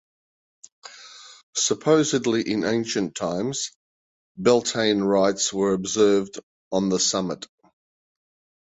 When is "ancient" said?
2.63-3.13